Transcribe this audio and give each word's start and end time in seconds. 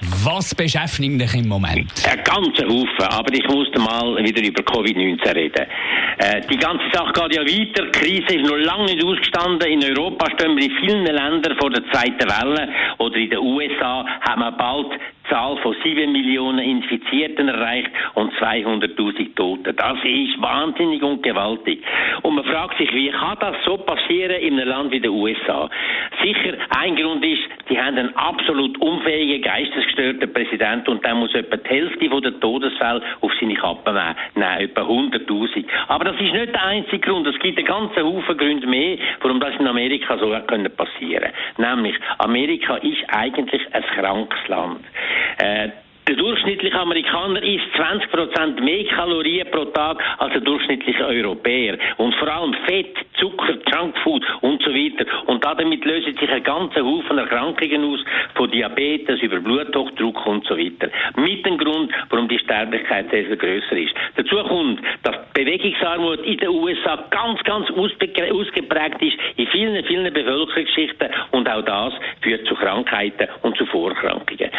Was 0.00 0.54
beschäftigt 0.54 1.20
dich 1.20 1.34
im 1.34 1.48
Moment? 1.48 1.90
Ein 2.08 2.22
ganzer 2.22 2.66
Haufen, 2.68 3.04
aber 3.10 3.34
ich 3.34 3.46
musste 3.48 3.80
mal 3.80 4.16
wieder 4.22 4.42
über 4.42 4.62
Covid-19 4.62 5.34
reden. 5.34 5.66
Äh, 6.18 6.40
die 6.48 6.56
ganze 6.56 6.84
Sache 6.92 7.12
geht 7.12 7.34
ja 7.34 7.42
weiter. 7.42 7.86
Die 7.86 7.98
Krise 7.98 8.38
ist 8.38 8.48
noch 8.48 8.56
lange 8.56 8.84
nicht 8.84 9.04
ausgestanden. 9.04 9.68
In 9.68 9.84
Europa 9.84 10.26
stehen 10.34 10.56
wir 10.56 10.64
in 10.64 10.72
vielen 10.78 11.04
Ländern 11.04 11.56
vor 11.58 11.70
der 11.70 11.82
zweiten 11.90 12.28
Welle. 12.28 12.68
Oder 12.98 13.16
in 13.16 13.30
den 13.30 13.38
USA 13.38 14.04
hat 14.20 14.38
man 14.38 14.56
bald 14.56 15.00
Zahl 15.28 15.56
von 15.58 15.74
7 15.82 16.12
Millionen 16.12 16.58
Infizierten 16.60 17.48
erreicht 17.48 17.90
und 18.14 18.32
200.000 18.34 19.34
Toten. 19.34 19.76
Das 19.76 19.98
ist 20.04 20.40
wahnsinnig 20.40 21.02
und 21.02 21.22
gewaltig. 21.22 21.82
Und 22.22 22.34
man 22.34 22.44
fragt 22.44 22.78
sich, 22.78 22.92
wie 22.92 23.10
kann 23.10 23.36
das 23.40 23.56
so 23.64 23.76
passieren 23.78 24.40
in 24.40 24.54
einem 24.54 24.68
Land 24.68 24.92
wie 24.92 25.00
den 25.00 25.10
USA? 25.10 25.68
Sicher, 26.22 26.54
ein 26.76 26.96
Grund 26.96 27.24
ist, 27.24 27.42
die 27.68 27.78
haben 27.78 27.98
einen 27.98 28.16
absolut 28.16 28.78
unfähigen, 28.78 29.42
geistesgestörten 29.42 30.32
Präsident 30.32 30.88
und 30.88 31.04
der 31.04 31.14
muss 31.14 31.34
etwa 31.34 31.56
die 31.56 31.68
Hälfte 31.68 32.08
der 32.08 32.40
Todesfälle 32.40 33.02
auf 33.20 33.32
seine 33.40 33.54
Kappe 33.54 33.92
nehmen. 33.92 34.14
Nein, 34.34 34.60
etwa 34.62 34.82
100.000. 34.82 35.64
Aber 35.88 36.04
das 36.04 36.16
ist 36.16 36.32
nicht 36.32 36.54
der 36.54 36.64
einzige 36.64 36.98
Grund. 36.98 37.26
Es 37.26 37.38
gibt 37.40 37.58
einen 37.58 37.66
ganzen 37.66 38.02
Haufen 38.02 38.36
Gründe 38.36 38.66
mehr, 38.66 38.98
warum 39.20 39.40
das 39.40 39.54
in 39.58 39.66
Amerika 39.66 40.16
so 40.18 40.30
passieren 40.30 41.32
können 41.56 41.76
Nämlich, 41.76 41.96
Amerika 42.18 42.76
ist 42.76 43.04
eigentlich 43.08 43.62
ein 43.72 43.82
krankes 43.94 44.48
Land. 44.48 44.80
Äh, 45.38 45.68
der 46.08 46.16
durchschnittliche 46.16 46.80
Amerikaner 46.80 47.42
isst 47.42 47.66
20% 47.76 48.62
mehr 48.62 48.84
Kalorien 48.86 49.46
pro 49.50 49.66
Tag 49.66 50.02
als 50.16 50.32
der 50.32 50.40
durchschnittliche 50.40 51.04
Europäer. 51.06 51.76
Und 51.98 52.14
vor 52.14 52.28
allem 52.28 52.54
Fett, 52.66 52.96
Zucker, 53.18 53.58
Junkfood 53.70 54.24
und 54.40 54.62
so 54.62 54.70
weiter. 54.70 55.04
Und 55.26 55.44
damit 55.44 55.84
lösen 55.84 56.16
sich 56.16 56.30
ein 56.30 56.42
ganzer 56.42 56.82
Haufen 56.82 57.18
Erkrankungen 57.18 57.84
aus, 57.84 58.00
von 58.36 58.50
Diabetes 58.50 59.20
über 59.20 59.38
Bluthochdruck 59.40 60.26
und 60.26 60.46
so 60.46 60.56
weiter. 60.56 60.88
Mit 61.16 61.44
dem 61.44 61.58
Grund, 61.58 61.92
warum 62.08 62.26
die 62.26 62.38
Sterblichkeit 62.38 63.10
sehr 63.10 63.26
viel 63.26 63.36
grösser 63.36 63.76
ist. 63.76 63.94
Dazu 64.16 64.36
kommt, 64.44 64.80
dass 65.02 65.16
Bewegungsarmut 65.34 66.20
in 66.24 66.38
den 66.38 66.48
USA 66.48 67.04
ganz, 67.10 67.42
ganz 67.44 67.70
ausgeprägt 67.70 69.02
ist 69.02 69.18
in 69.36 69.46
vielen, 69.48 69.84
vielen 69.84 70.10
Bevölkerungsschichten 70.12 71.08
und 71.32 71.50
auch 71.50 71.62
das 71.62 71.92
führt 72.22 72.46
zu 72.46 72.54
Krankheiten 72.54 73.28
und 73.42 73.58
zu 73.58 73.66
Vorerkrankungen. 73.66 74.50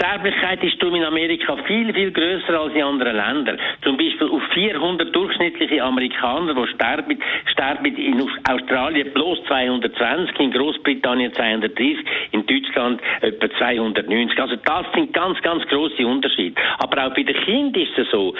Die 0.00 0.06
Sterblichkeit 0.06 0.64
ist 0.64 0.82
in 0.82 1.04
Amerika 1.04 1.56
viel, 1.66 1.92
viel 1.92 2.10
größer 2.10 2.58
als 2.58 2.74
in 2.74 2.82
anderen 2.82 3.16
Ländern. 3.16 3.58
Zum 3.82 3.98
Beispiel 3.98 4.28
auf 4.28 4.42
400 4.54 5.14
durchschnittliche 5.14 5.84
Amerikaner, 5.84 6.54
die 6.54 6.66
sterben, 6.68 7.18
sterben 7.44 7.96
in 7.96 8.26
Australien 8.48 9.12
bloß 9.12 9.44
220, 9.44 10.40
in 10.40 10.52
Großbritannien 10.52 11.34
230, 11.34 11.98
in 12.32 12.46
Deutschland 12.46 13.02
etwa 13.20 13.50
290. 13.58 14.40
Also 14.40 14.56
das 14.56 14.86
sind 14.94 15.12
ganz, 15.12 15.38
ganz 15.42 15.66
große 15.66 16.06
Unterschiede. 16.06 16.58
Aber 16.78 17.06
auch 17.06 17.14
bei 17.14 17.22
den 17.22 17.36
Kindern 17.44 17.82
ist 17.82 17.98
es 17.98 18.10
so. 18.10 18.34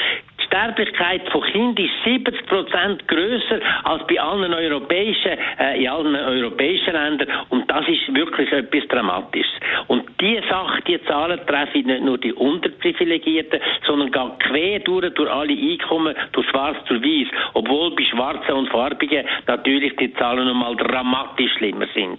Sterblichkeit 0.50 1.28
von 1.30 1.42
Kindern 1.42 1.84
ist 1.84 1.92
70 2.04 2.46
Prozent 2.46 3.06
grösser 3.06 3.60
als 3.84 4.04
bei 4.08 4.20
allen 4.20 4.52
europäischen, 4.52 5.38
äh, 5.58 5.80
in 5.80 5.88
allen 5.88 6.16
europäischen 6.16 6.92
Ländern. 6.92 7.28
Und 7.50 7.70
das 7.70 7.86
ist 7.86 8.12
wirklich 8.14 8.50
etwas 8.50 8.88
Dramatisches. 8.88 9.52
Und 9.86 9.99
diese 10.20 10.46
Sache, 10.48 10.82
die 10.86 11.02
Zahlen 11.04 11.40
treffen 11.46 11.86
nicht 11.86 12.02
nur 12.02 12.18
die 12.18 12.32
Unterprivilegierten, 12.32 13.60
sondern 13.86 14.10
gehen 14.10 14.38
quer 14.38 14.78
durch, 14.80 15.12
durch 15.14 15.30
alle 15.30 15.52
Einkommen, 15.52 16.14
durch 16.32 16.48
schwarz 16.48 16.76
zu 16.86 16.94
weiß. 16.94 17.28
Obwohl 17.54 17.94
bei 17.94 18.04
Schwarzen 18.04 18.52
und 18.52 18.68
Farbigen 18.68 19.26
natürlich 19.46 19.96
die 19.96 20.12
Zahlen 20.14 20.46
nochmal 20.46 20.76
dramatisch 20.76 21.52
schlimmer 21.54 21.86
sind. 21.94 22.18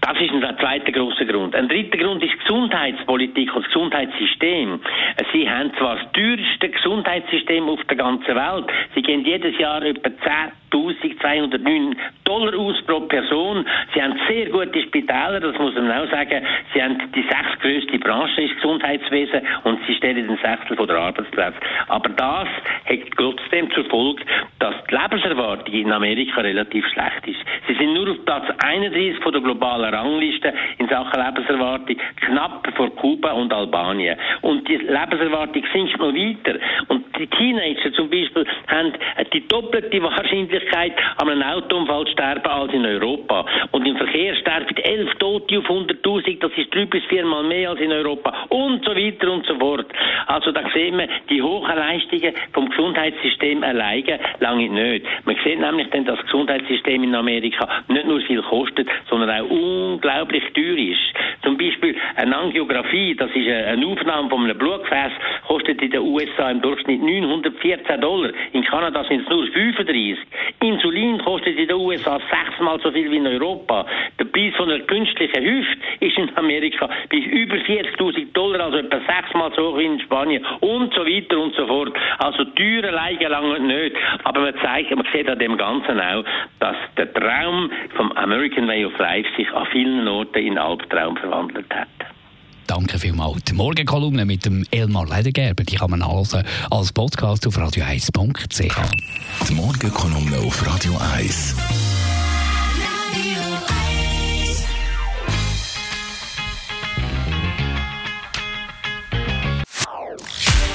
Das 0.00 0.20
ist 0.20 0.32
ein 0.32 0.58
zweiter 0.58 0.92
großer 0.92 1.24
Grund. 1.24 1.54
Ein 1.54 1.66
dritter 1.66 1.96
Grund 1.96 2.22
ist 2.22 2.38
Gesundheitspolitik 2.40 3.54
und 3.56 3.64
das 3.64 3.72
Gesundheitssystem. 3.72 4.78
Sie 5.32 5.48
haben 5.48 5.72
zwar 5.78 5.96
das 5.96 6.12
teuerste 6.12 6.68
Gesundheitssystem 6.68 7.66
auf 7.66 7.82
der 7.88 7.96
ganzen 7.96 8.34
Welt. 8.34 8.66
Sie 8.94 9.00
gehen 9.00 9.24
jedes 9.24 9.56
Jahr 9.58 9.82
etwa 9.82 10.10
10.209 10.92 11.96
Dollar 12.24 12.58
aus 12.58 12.80
pro 12.86 13.00
Person. 13.00 13.64
Sie 13.94 14.02
haben 14.02 14.18
sehr 14.28 14.46
gute 14.46 14.82
Spitäler, 14.82 15.40
das 15.40 15.58
muss 15.58 15.74
man 15.74 15.90
auch 15.90 16.10
sagen. 16.10 16.44
Sie 16.72 16.82
haben 16.82 16.98
die 17.14 17.22
sechstgrößte 17.22 17.98
Branche 17.98 18.42
ist 18.42 18.54
Gesundheitswesen 18.56 19.40
und 19.64 19.78
sie 19.86 19.94
stellen 19.94 20.26
den 20.26 20.38
Sechstel 20.38 20.76
von 20.76 20.86
der 20.86 20.96
Arbeitsplätze. 20.96 21.58
Aber 21.88 22.08
das 22.10 22.48
hat 22.84 22.98
trotzdem 23.16 23.70
zur 23.72 23.84
Folge, 23.86 24.22
dass 24.58 24.74
die 24.90 24.94
Lebenserwartung 24.94 25.74
in 25.74 25.92
Amerika 25.92 26.40
relativ 26.40 26.86
schlecht 26.88 27.26
ist. 27.26 27.40
Sie 27.68 27.74
sind 27.74 27.94
nur 27.94 28.10
auf 28.10 28.24
Platz 28.24 28.44
31 28.64 29.22
von 29.22 29.32
der 29.32 29.42
globalen 29.42 29.94
Rangliste 29.94 30.52
in 30.78 30.88
Sachen 30.88 31.20
Lebenserwartung, 31.20 31.96
knapp 32.20 32.66
vor 32.76 32.94
Kuba 32.96 33.32
und 33.32 33.52
Albanien. 33.52 34.16
Und 34.42 34.68
die 34.68 34.76
Lebenserwartung 34.76 35.62
sinkt 35.72 35.98
noch 35.98 36.14
weiter. 36.14 36.58
Und 36.88 37.03
die 37.18 37.26
Teenager 37.26 37.92
zum 37.92 38.10
Beispiel 38.10 38.44
haben 38.68 38.92
die 39.32 39.46
doppelte 39.48 40.02
Wahrscheinlichkeit, 40.02 40.92
an 41.16 41.28
einem 41.28 41.42
Autounfall 41.42 42.04
zu 42.06 42.12
sterben 42.12 42.46
als 42.46 42.72
in 42.72 42.84
Europa. 42.84 43.44
Und 43.72 43.86
im 43.86 43.96
Verkehr 43.96 44.34
sterben 44.36 44.76
11 44.76 45.14
Tote 45.18 45.58
auf 45.58 45.66
100.000, 45.66 46.40
das 46.40 46.52
ist 46.56 46.74
drei 46.74 46.86
bis 46.86 47.04
viermal 47.04 47.44
mehr 47.44 47.70
als 47.70 47.80
in 47.80 47.92
Europa. 47.92 48.32
Und 48.48 48.84
so 48.84 48.94
weiter 48.94 49.32
und 49.32 49.46
so 49.46 49.58
fort. 49.58 49.86
Also 50.26 50.52
da 50.52 50.62
sehen 50.72 50.98
wir, 50.98 51.08
die 51.28 51.42
hohen 51.42 51.74
Leistungen 51.74 52.34
vom 52.52 52.68
Gesundheitssystem 52.68 53.62
alleine 53.62 54.18
lange 54.40 54.68
nicht. 54.68 55.06
Man 55.24 55.36
sieht 55.44 55.60
nämlich 55.60 55.88
dann, 55.90 56.04
dass 56.04 56.16
das 56.18 56.26
Gesundheitssystem 56.26 57.02
in 57.02 57.14
Amerika 57.14 57.68
nicht 57.88 58.06
nur 58.06 58.20
viel 58.20 58.42
kostet, 58.42 58.88
sondern 59.08 59.30
auch 59.30 59.50
unglaublich 59.50 60.44
teuer 60.54 60.76
ist. 60.76 61.14
Zum 61.42 61.56
Beispiel 61.56 61.73
eine 62.24 62.36
Angiografie, 62.36 63.14
das 63.14 63.30
ist 63.34 63.48
eine 63.48 63.86
Aufnahme 63.86 64.28
von 64.28 64.44
einem 64.44 64.56
Blutgefäß, 64.56 65.12
kostet 65.46 65.80
in 65.82 65.90
den 65.90 66.00
USA 66.00 66.50
im 66.50 66.60
Durchschnitt 66.62 67.02
914 67.02 68.00
Dollar. 68.00 68.30
In 68.52 68.64
Kanada 68.64 69.04
sind 69.04 69.22
es 69.22 69.28
nur 69.28 69.46
35. 69.46 70.18
Insulin 70.62 71.18
kostet 71.18 71.58
in 71.58 71.68
den 71.68 71.76
USA 71.76 72.18
sechsmal 72.30 72.80
so 72.80 72.90
viel 72.90 73.10
wie 73.10 73.16
in 73.16 73.26
Europa. 73.26 73.86
Der 74.18 74.24
Preis 74.24 74.54
von 74.56 74.70
einer 74.70 74.84
künstlichen 74.84 75.42
Hüfte 75.42 75.78
ist 76.00 76.16
in 76.16 76.34
Amerika 76.36 76.88
bei 77.10 77.18
über 77.18 77.56
40.000 77.56 78.32
Dollar, 78.32 78.60
also 78.60 78.78
etwa 78.78 79.00
sechsmal 79.06 79.52
so 79.54 79.72
hoch 79.72 79.78
wie 79.78 79.84
in 79.84 80.00
Spanien 80.00 80.44
und 80.60 80.94
so 80.94 81.04
weiter 81.04 81.38
und 81.38 81.54
so 81.54 81.66
fort. 81.66 81.92
Also 82.18 82.44
teure 82.44 82.90
Leigen 82.90 83.30
lange 83.30 83.60
nicht. 83.60 83.96
Aber 84.24 84.40
man 84.40 84.54
zeigt, 84.62 84.94
man 84.94 85.06
sieht 85.12 85.28
an 85.28 85.38
dem 85.38 85.56
Ganzen 85.56 86.00
auch, 86.00 86.24
dass 86.60 86.76
der 86.96 87.12
Traum 87.12 87.70
vom 87.96 88.12
American 88.12 88.66
Way 88.66 88.86
of 88.86 88.98
Life 88.98 89.28
sich 89.36 89.52
an 89.52 89.66
vielen 89.72 90.08
Orten 90.08 90.38
in 90.38 90.58
Albtraum 90.58 91.16
verwandelt 91.16 91.72
hat. 91.74 92.13
Danke 92.66 92.98
vielmals. 92.98 93.44
Die 93.44 93.52
Morgenkolumne 93.52 94.24
mit 94.24 94.44
dem 94.44 94.64
Elmar 94.70 95.06
Ledergerber, 95.06 95.64
die 95.64 95.76
kann 95.76 95.90
man 95.90 96.02
also 96.02 96.40
als 96.70 96.92
Podcast 96.92 97.46
auf 97.46 97.58
radio1.ch. 97.58 98.76
Die 99.48 99.54
Morgenkolumne 99.54 100.38
auf 100.38 100.66
Radio 100.66 100.96
1. 101.14 101.54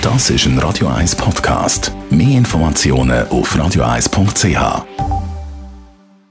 Das 0.02 0.30
ist 0.30 0.46
ein 0.46 0.58
Radio 0.60 0.88
1 0.88 1.16
Podcast. 1.16 1.92
Mehr 2.10 2.38
Informationen 2.38 3.28
auf 3.28 3.56
radio1.ch. 3.56 5.09